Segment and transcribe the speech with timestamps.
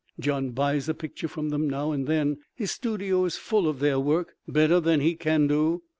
[0.19, 3.99] Gian buys a picture from them now and then; his studio is full of their
[3.99, 5.83] work—better than he can do.